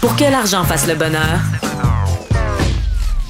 [0.00, 1.40] Pour que l'argent fasse le bonheur,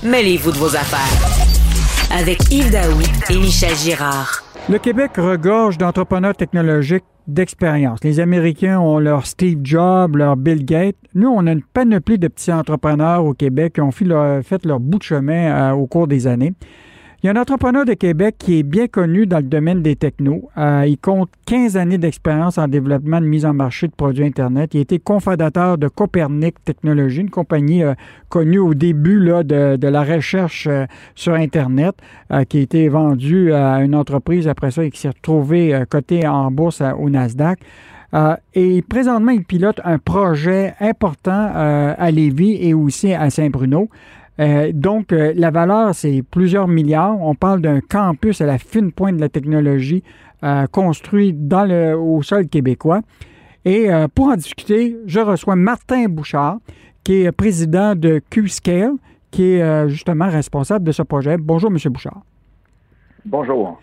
[0.05, 2.17] mêlez-vous de vos affaires.
[2.17, 4.45] Avec Yves Daoui et Michel Girard.
[4.69, 7.99] Le Québec regorge d'entrepreneurs technologiques d'expérience.
[8.05, 10.95] Les Américains ont leur Steve Jobs, leur Bill Gates.
[11.15, 14.99] Nous, on a une panoplie de petits entrepreneurs au Québec qui ont fait leur, bout
[14.99, 16.55] de chemin euh, au cours des années.
[17.23, 19.95] Il y a un entrepreneur de Québec qui est bien connu dans le domaine des
[19.95, 20.49] technos.
[20.57, 24.73] Euh, il compte 15 années d'expérience en développement de mise en marché de produits Internet.
[24.73, 27.93] Il a été cofondateur de Copernic Technologies, une compagnie euh,
[28.31, 31.95] connue au début là, de, la recherche euh, sur Internet,
[32.49, 36.51] qui a été vendue à une entreprise après ça et qui s'est retrouvée cotée en
[36.51, 37.59] bourse au Nasdaq.
[38.55, 43.91] et présentement, il pilote un projet important à Lévis et aussi à Saint-Bruno.
[44.41, 47.21] Euh, donc, euh, la valeur, c'est plusieurs milliards.
[47.21, 50.03] On parle d'un campus à la fine pointe de la technologie
[50.43, 53.03] euh, construit dans le, au sol québécois.
[53.67, 56.61] Et pour en discuter, je reçois Martin Bouchard,
[57.05, 58.93] qui est président de Q-Scale,
[59.31, 61.37] qui est justement responsable de ce projet.
[61.37, 61.77] Bonjour, M.
[61.93, 62.23] Bouchard.
[63.23, 63.79] Bonjour.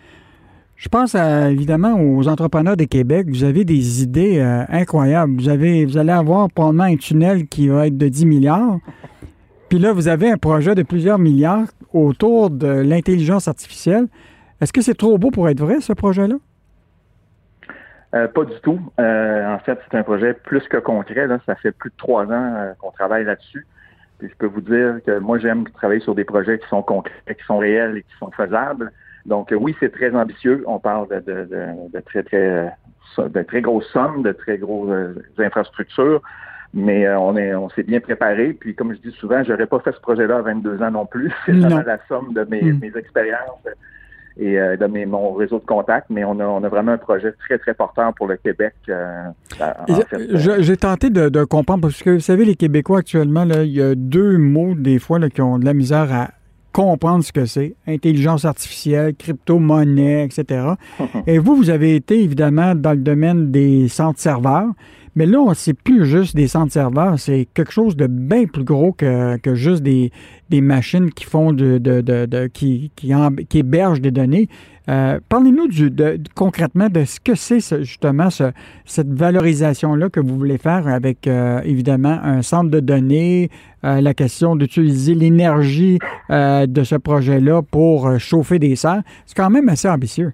[0.77, 3.27] Je pense évidemment aux entrepreneurs de Québec.
[3.29, 5.35] Vous avez des idées incroyables.
[5.39, 8.79] Vous, avez, vous allez avoir probablement un tunnel qui va être de 10 milliards.
[9.69, 14.07] Puis là, vous avez un projet de plusieurs milliards autour de l'intelligence artificielle.
[14.61, 16.35] Est-ce que c'est trop beau pour être vrai, ce projet-là?
[18.15, 18.79] Euh, pas du tout.
[18.99, 21.27] Euh, en fait, c'est un projet plus que concret.
[21.45, 23.67] Ça fait plus de trois ans euh, qu'on travaille là-dessus.
[24.19, 27.11] Puis je peux vous dire que moi, j'aime travailler sur des projets qui sont concrets,
[27.27, 28.91] qui sont réels et qui sont faisables.
[29.25, 30.63] Donc oui, c'est très ambitieux.
[30.65, 31.47] On parle de,
[31.93, 32.71] de très, très,
[33.17, 36.21] de très grosses sommes, de très grosses infrastructures.
[36.77, 38.53] Mais euh, on est, on s'est bien préparé.
[38.53, 41.33] Puis comme je dis souvent, j'aurais pas fait ce projet-là à 22 ans non plus.
[41.45, 42.83] C'est vraiment la somme de mes, hmm.
[42.95, 43.65] expériences
[44.39, 46.99] et euh, de mes, mon réseau de contacts, mais on a, on a vraiment un
[46.99, 48.75] projet très, très porteur pour le Québec.
[48.89, 49.23] Euh,
[50.33, 53.95] j'ai tenté de, comprendre, parce que vous savez, les Québécois actuellement, là, il y a
[53.95, 56.29] deux mots des fois qui ont de la misère à
[56.71, 57.75] comprendre ce que c'est.
[57.87, 60.73] Intelligence artificielle, crypto-monnaie, etc.
[61.25, 64.69] et vous, vous avez été évidemment dans le domaine des centres serveurs.
[65.17, 68.91] Mais là, c'est plus juste des centres serveurs, c'est quelque chose de bien plus gros
[68.91, 70.11] que, juste des,
[70.51, 74.47] machines qui font de, de, qui, qui, hébergent des données.
[74.89, 75.69] Euh, parlez-nous
[76.35, 78.29] concrètement de ce que c'est justement
[78.85, 83.49] cette valorisation-là que vous voulez faire avec euh, évidemment un centre de données,
[83.85, 85.97] euh, la question d'utiliser l'énergie
[86.29, 89.01] de ce projet-là pour chauffer des serres.
[89.25, 90.31] C'est quand même assez ambitieux.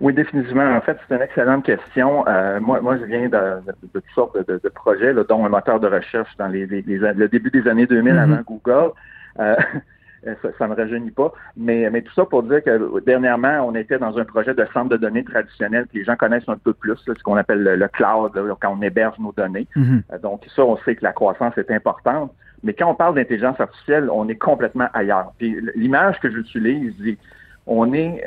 [0.00, 0.76] Oui, définitivement.
[0.76, 2.26] En fait, c'est une excellente question.
[2.26, 3.60] Euh, moi, moi, je viens de,
[3.92, 7.86] toutes sortes de, projets, dont un moteur de recherche dans les, le début des années
[7.86, 8.18] 2000 mm-hmm.
[8.18, 8.92] avant Google.
[9.38, 9.56] Euh,
[10.58, 11.32] ça, ne me rajeunit pas.
[11.54, 14.88] Mais, mais tout ça pour dire que dernièrement, on était dans un projet de centre
[14.88, 18.32] de données traditionnel que les gens connaissent un peu plus, ce qu'on appelle le, cloud,
[18.60, 19.66] quand on héberge nos données.
[19.76, 20.02] Mm-hmm.
[20.12, 22.32] Euh, donc ça, on sait que la croissance est importante.
[22.62, 25.32] Mais quand on parle d'intelligence artificielle, on est complètement ailleurs.
[25.38, 26.94] Puis l'image que j'utilise
[27.66, 28.22] on est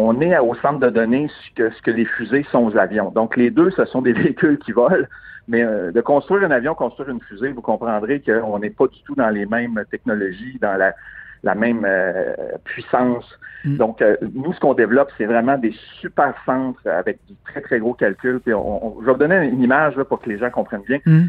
[0.00, 3.10] on est au centre de données ce que, ce que les fusées sont aux avions.
[3.10, 5.06] Donc, les deux, ce sont des véhicules qui volent.
[5.48, 9.02] Mais euh, de construire un avion, construire une fusée, vous comprendrez qu'on n'est pas du
[9.02, 10.94] tout dans les mêmes technologies, dans la,
[11.42, 12.34] la même euh,
[12.64, 13.26] puissance.
[13.64, 13.76] Mm.
[13.76, 17.80] Donc, euh, nous, ce qu'on développe, c'est vraiment des super centres avec du très, très
[17.80, 18.40] gros calcul.
[18.40, 20.98] Puis on, je vais vous donner une image pour que les gens comprennent bien.
[21.04, 21.28] Mm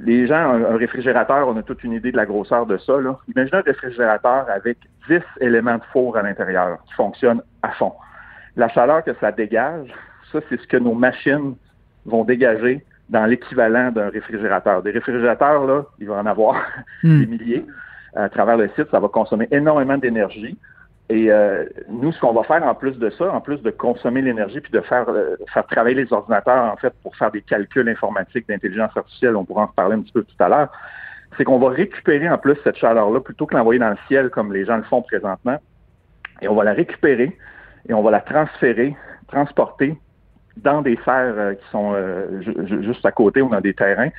[0.00, 3.00] les gens, un, réfrigérateur, on a toute une idée de la grosseur de ça.
[3.00, 3.18] Là.
[3.28, 4.78] Imaginez un réfrigérateur avec
[5.08, 7.92] 10 éléments de four à l'intérieur qui fonctionnent à fond.
[8.56, 9.88] La chaleur que ça dégage,
[10.32, 11.54] ça, c'est ce que nos machines
[12.06, 14.82] vont dégager dans l'équivalent d'un réfrigérateur.
[14.82, 16.56] Des réfrigérateurs, là, il va en avoir
[17.02, 17.20] hmm.
[17.20, 17.66] des milliers
[18.14, 18.90] à travers le site.
[18.90, 20.56] Ça va consommer énormément d'énergie.
[21.10, 24.22] Et euh, nous, ce qu'on va faire en plus de ça, en plus de consommer
[24.22, 27.88] l'énergie puis de faire euh, faire travailler les ordinateurs en fait pour faire des calculs
[27.88, 30.72] informatiques d'intelligence artificielle, on pourra en reparler un petit peu tout à l'heure,
[31.36, 34.52] c'est qu'on va récupérer en plus cette chaleur-là plutôt que l'envoyer dans le ciel comme
[34.52, 35.58] les gens le font présentement.
[36.40, 37.36] Et on va la récupérer
[37.86, 38.96] et on va la transférer,
[39.28, 39.98] transporter
[40.56, 41.94] dans des serres euh, qui sont
[42.82, 44.10] juste à côté ou dans des terrains.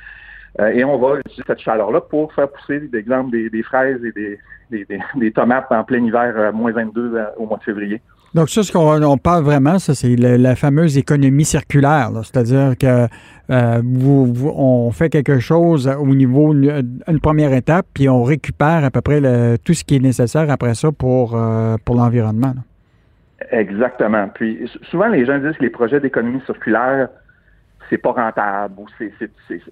[0.58, 4.38] Et on va utiliser cette chaleur-là pour faire pousser, d'exemple, des fraises et des,
[4.70, 8.00] des, tomates en plein hiver à moins 22 euh, au mois de février.
[8.34, 13.06] Donc ça, ce qu'on parle vraiment, ça c'est la, fameuse économie circulaire, c'est-à-dire que
[13.50, 18.90] euh, vous, on fait quelque chose au niveau une, première étape, puis on récupère à
[18.90, 19.20] peu près
[19.64, 22.54] tout ce qui est nécessaire après ça pour, euh, pour l'environnement.
[23.50, 24.28] Exactement.
[24.34, 27.08] Puis souvent les gens disent que les projets d'économie circulaire
[27.90, 28.74] c'est pas rentable.
[28.78, 29.12] Ou c'est,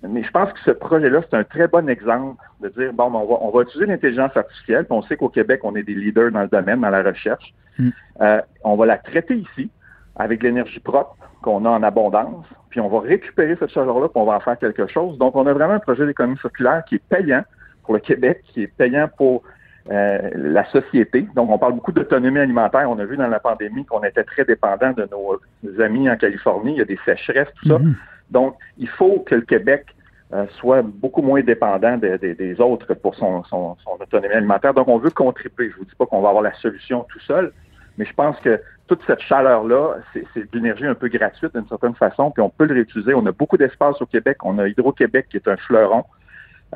[0.02, 3.26] Mais je pense que ce projet-là, c'est un très bon exemple de dire, bon, on
[3.26, 6.30] va, on va utiliser l'intelligence artificielle, puis on sait qu'au Québec, on est des leaders
[6.30, 7.54] dans le domaine, dans la recherche.
[7.78, 7.88] Mm.
[8.20, 9.70] Euh, on va la traiter ici,
[10.16, 14.24] avec l'énergie propre qu'on a en abondance, puis on va récupérer cette chaleur-là, puis on
[14.24, 15.18] va en faire quelque chose.
[15.18, 17.42] Donc, on a vraiment un projet d'économie circulaire qui est payant
[17.82, 19.42] pour le Québec, qui est payant pour
[19.90, 21.26] euh, la société.
[21.34, 22.90] Donc, on parle beaucoup d'autonomie alimentaire.
[22.90, 25.38] On a vu dans la pandémie qu'on était très dépendant de nos
[25.80, 26.72] amis en Californie.
[26.72, 27.78] Il y a des sécheresses, tout ça.
[27.78, 27.94] Mm-hmm.
[28.30, 29.86] Donc, il faut que le Québec
[30.32, 34.72] euh, soit beaucoup moins dépendant des autres pour son, son, autonomie alimentaire.
[34.72, 35.70] Donc, on veut contribuer.
[35.70, 37.52] Je vous dis pas qu'on va avoir la solution tout seul,
[37.98, 41.94] mais je pense que toute cette chaleur-là, c'est de l'énergie un peu gratuite d'une certaine
[41.94, 43.14] façon, puis on peut le réutiliser.
[43.14, 44.38] On a beaucoup d'espace au Québec.
[44.44, 46.04] On a Hydro-Québec qui est un fleuron.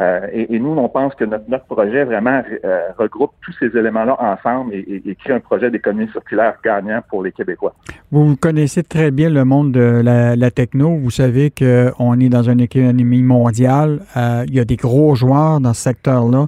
[0.00, 4.74] Euh, et, nous, on pense que notre, projet vraiment euh, regroupe tous ces éléments-là ensemble
[4.74, 7.74] et, et, crée un projet d'économie circulaire gagnant pour les Québécois.
[8.12, 10.96] Vous connaissez très bien le monde de la, techno.
[10.96, 14.00] Vous savez qu'on est dans une économie mondiale.
[14.16, 16.46] Euh, il y a des gros joueurs dans ce secteur-là.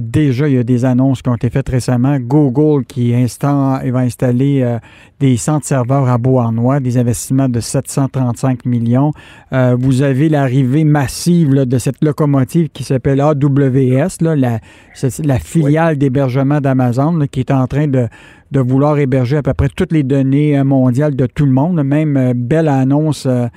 [0.00, 2.18] déjà, il y a des annonces qui ont été faites récemment.
[2.18, 4.78] Google qui va installer
[5.20, 9.12] des centres serveurs à Beauharnois, des investissements de 735 millions.
[9.52, 14.58] vous avez l'arrivée massive de cette locomotive qui qui s'appelle AWS, là, la,
[15.22, 18.08] la filiale d'hébergement d'Amazon, qui est en train de,
[18.52, 21.84] de, vouloir héberger à peu près toutes les données euh, mondiales de tout le monde.
[21.84, 23.48] Même euh, Bell annonce euh,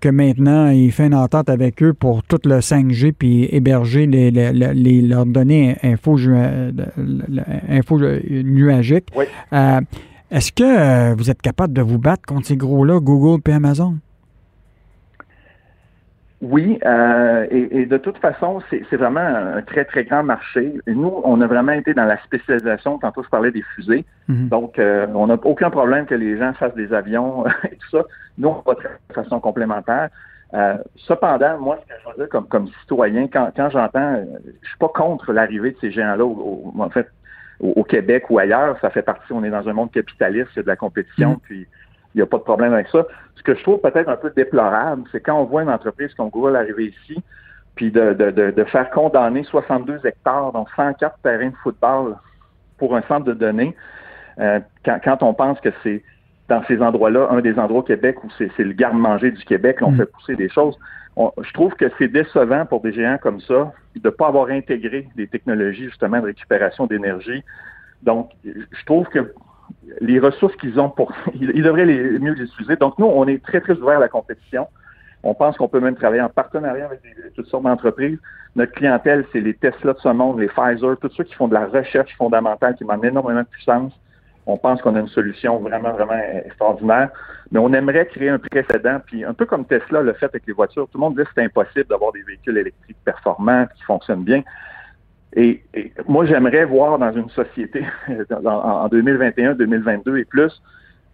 [0.00, 4.30] que maintenant, il fait une entente avec eux pour tout le 5G puis héberger les,
[4.30, 6.16] les, leurs données info,
[7.68, 8.00] info
[8.30, 9.08] nuagiques.
[10.30, 13.96] Est-ce que vous êtes capable de vous battre contre ces gros-là, Google et Amazon?
[16.44, 20.74] Oui, euh, et, de toute façon, c'est vraiment un très, très grand marché.
[20.86, 22.98] Et nous, on a vraiment été dans la spécialisation.
[22.98, 24.04] Tantôt, je parlais des fusées.
[24.28, 24.48] Mhm.
[24.48, 28.02] Donc, euh, on n'a aucun problème que les gens fassent des avions et tout ça.
[28.36, 30.10] Nous, on va de façon complémentaire.
[30.52, 34.68] Euh, cependant, moi, ce que je veux dire comme, comme citoyen, quand, quand j'entends, je
[34.68, 37.08] suis pas contre l'arrivée de ces géants-là, en fait,
[37.58, 38.76] au, Québec ou ailleurs.
[38.82, 41.30] Ça fait partie, on est dans un monde capitaliste, il y a de la compétition,
[41.30, 41.38] mhm.
[41.42, 41.66] puis
[42.14, 43.06] il n'y a pas de problème avec ça.
[43.34, 46.30] Ce que je trouve peut-être un peu déplorable, c'est quand on voit une entreprise comme
[46.30, 47.22] Google arriver ici,
[47.74, 52.16] puis de, de, de, faire condamner 62 hectares, donc 104 terrains de football
[52.78, 53.74] pour un centre de données,
[54.38, 56.02] euh, quand, quand, on pense que c'est
[56.48, 59.92] dans ces endroits-là, un des endroits au Québec où c'est le garde-manger du Québec, on
[59.92, 59.96] mm.
[59.96, 60.78] fait pousser des choses.
[61.16, 65.08] je trouve que c'est décevant pour des géants comme ça de ne pas avoir intégré
[65.16, 67.42] des technologies justement de récupération d'énergie.
[68.02, 69.32] Donc, je trouve que
[70.00, 72.76] les ressources qu'ils ont pour, ils, devraient les mieux les utiliser.
[72.76, 74.68] Donc nous, on est très très ouvert à la compétition.
[75.22, 77.00] On pense qu'on peut même travailler en partenariat avec
[77.34, 78.18] toutes sortes d'entreprises.
[78.56, 81.54] Notre clientèle, c'est les Tesla de ce monde, les Pfizer, tous ceux qui font de
[81.54, 83.92] la recherche fondamentale, qui demandent énormément de puissance.
[84.46, 87.08] On pense qu'on a une solution vraiment, vraiment extraordinaire.
[87.50, 89.00] Mais on aimerait créer un précédent.
[89.06, 91.30] Puis un peu comme Tesla le fait avec les voitures, tout le monde dit que
[91.34, 94.42] c'est impossible d'avoir des véhicules électriques performants qui fonctionnent bien.
[95.36, 95.62] Et,
[96.06, 97.84] moi, j'aimerais voir dans une société
[98.44, 100.62] en 2021, 2022 et plus,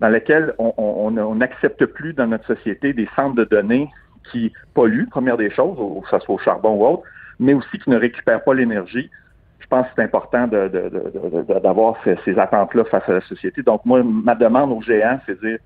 [0.00, 3.88] dans laquelle on n'accepte plus dans notre société des centres de données
[4.31, 7.02] qui polluent, première des choses, que ce soit au charbon ou autre,
[7.38, 9.11] mais aussi qui ne récupèrent pas l'énergie.
[9.58, 13.62] Je pense que c'est important d'avoir ces attentes-là face à la société.
[13.62, 15.58] Donc, moi, ma demande aux géants, c'est de dire,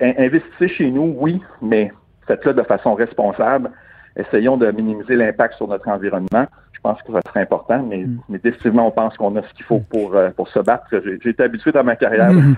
[0.00, 1.92] investissez chez nous, oui, mais
[2.26, 3.70] faites-le de façon responsable.
[4.16, 6.46] Essayons de minimiser l'impact sur notre environnement
[6.76, 8.18] je pense que ça serait important, mais, mm.
[8.28, 10.84] mais définitivement, on pense qu'on a ce qu'il faut pour, euh, pour se battre.
[11.22, 12.56] J'ai été habitué dans ma carrière mm.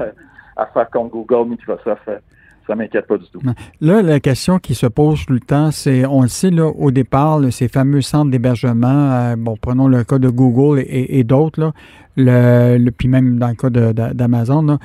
[0.57, 2.03] à faire contre Google, Microsoft.
[2.67, 3.41] Ça ne m'inquiète pas du tout.
[3.81, 6.91] Là, la question qui se pose tout le temps, c'est, on le sait, là, au
[6.91, 11.73] départ, ces fameux centres d'hébergement, euh, bon, prenons le cas de Google et, d'autres,
[12.19, 14.79] le, puis même dans le cas d'Amazon,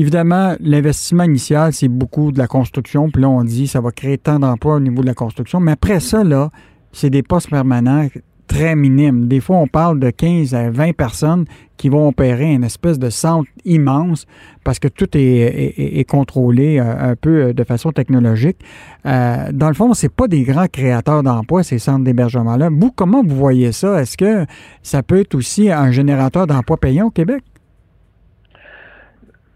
[0.00, 3.10] Évidemment, l'investissement initial, c'est beaucoup de la construction.
[3.10, 5.60] Puis là, on dit ça va créer tant d'emplois au niveau de la construction.
[5.60, 6.48] Mais après ça, là,
[6.90, 8.08] c'est des postes permanents
[8.46, 9.28] très minime.
[9.28, 11.44] Des fois, on parle de 15 à 20 personnes
[11.76, 14.24] qui vont opérer une espèce de centre immense
[14.64, 18.56] parce que tout est, contrôlé euh, un peu euh, de façon technologique.
[19.04, 22.70] Euh, dans le fond, c'est pas des grands créateurs d'emplois, ces centres d'hébergement-là.
[22.72, 24.00] Vous, comment vous voyez ça?
[24.00, 24.46] Est-ce que
[24.82, 27.44] ça peut être aussi un générateur d'emplois payants au Québec?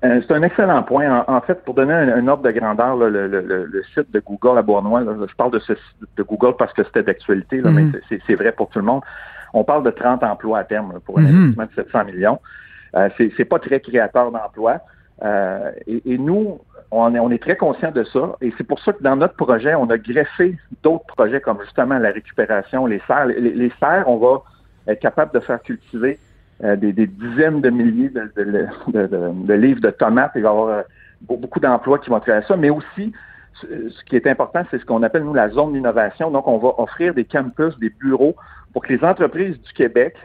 [0.05, 1.25] Euh, c'est un excellent point.
[1.27, 5.35] En, fait, pour donner un, ordre de grandeur, le, site de Google à Bournois, je
[5.35, 5.73] parle de ce
[6.17, 8.01] de Google parce que c'était d'actualité, mais mhm.
[8.27, 9.03] c'est vrai pour tout le monde.
[9.55, 11.29] On parle de 30 emplois à terme pour un mhm.
[11.29, 12.41] investissement de 700 millions.
[12.97, 14.81] Euh, c'est pas très créateur d'emplois.
[15.25, 18.37] Euh, et, nous, on est, on est très conscient de ça.
[18.43, 21.99] Et c'est pour ça que dans notre projet, on a greffé d'autres projets comme justement
[21.99, 23.27] la récupération, les serres.
[23.27, 24.43] Les, les serres, on va
[24.87, 26.19] être capable de faire cultiver
[26.65, 30.33] euh, des, dizaines de milliers de, livres de tomates.
[30.35, 30.83] Il va y avoir euh,
[31.21, 33.13] beaucoup d'emplois qui vont à ça, mais aussi,
[33.63, 36.31] ce qui est important, c'est ce qu'on appelle, nous, la zone d'innovation.
[36.31, 38.35] Donc, on va offrir des campus, des bureaux
[38.73, 40.17] pour que les entreprises du Québec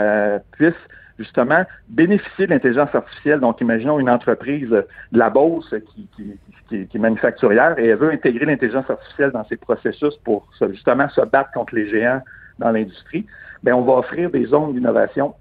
[0.00, 0.74] euh, puissent
[1.18, 3.40] justement bénéficier de l'intelligence artificielle.
[3.40, 8.12] Donc, imaginons une entreprise de la Beauce qui, qui, qui, est manufacturière et elle veut
[8.12, 12.22] intégrer l'intelligence artificielle dans ses processus pour justement se battre contre les géants
[12.60, 13.26] dans l'industrie.
[13.64, 15.34] Bien, on va offrir des zones d'innovation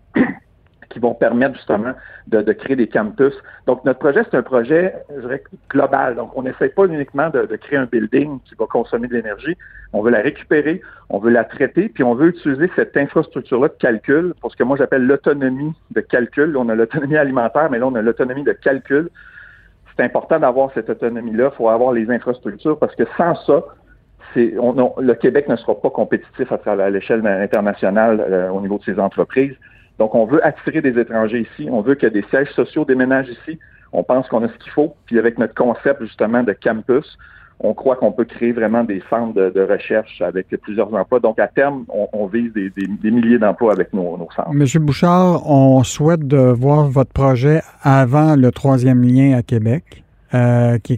[0.97, 1.93] qui vont permettre justement
[2.27, 3.33] de, créer des campus.
[3.67, 6.15] Donc, notre projet, c'est un projet, je dirais, global.
[6.15, 9.55] Donc, on n'essaie pas uniquement de, créer un building qui va consommer de l'énergie.
[9.93, 13.75] On veut la récupérer, on veut la traiter, puis on veut utiliser cette infrastructure-là de
[13.79, 16.57] calcul pour ce que moi j'appelle l'autonomie de calcul.
[16.57, 19.09] On a l'autonomie alimentaire, mais là, on a l'autonomie de calcul.
[19.95, 21.51] C'est important d'avoir cette autonomie-là.
[21.53, 23.63] Il faut avoir les infrastructures parce que sans ça,
[24.35, 29.55] le Québec ne sera pas compétitif à, l'échelle internationale euh, au niveau de ses entreprises.
[29.99, 31.69] Donc, on veut attirer des étrangers ici.
[31.71, 33.59] On veut que des sièges sociaux déménagent ici.
[33.93, 34.95] On pense qu'on a ce qu'il faut.
[35.05, 37.17] Puis avec notre concept justement de campus,
[37.59, 41.19] on croit qu'on peut créer vraiment des centres de, recherche avec plusieurs emplois.
[41.19, 44.53] Donc, à terme, on, vise des, milliers d'emplois avec nos, nos, centres.
[44.53, 50.03] Monsieur Bouchard, on souhaite de voir votre projet avant le troisième lien à Québec.
[50.33, 50.97] Euh, qui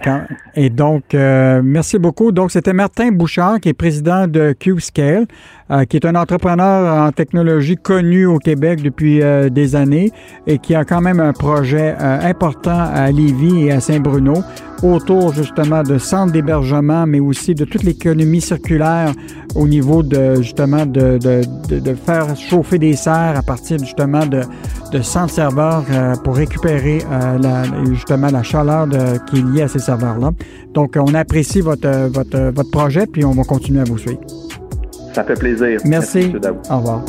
[0.56, 2.32] Et donc, euh, merci beaucoup.
[2.32, 5.28] Donc, c'était Martin Bouchard, qui est président de QScale,
[5.70, 9.22] euh, qui est un entrepreneur en technologie connu au Québec depuis
[9.52, 10.12] des années
[10.48, 14.42] et qui a quand même un projet important à Lévis et à Saint-Bruno
[14.82, 19.12] autour justement de centres d'hébergement, mais aussi de toute l'économie circulaire
[19.56, 24.42] au niveau de justement de, de, de, faire chauffer des serres à partir justement de,
[24.92, 28.88] de centres serveurs euh, pour récupérer euh, la, justement la chaleur
[29.28, 30.32] qui est liée à ces serveurs-là.
[30.74, 34.22] Donc, on apprécie votre, votre, votre projet, puis on va continuer à vous suivre.
[35.14, 35.80] Ça fait plaisir.
[35.86, 36.32] Merci.
[36.34, 37.04] Merci Au revoir.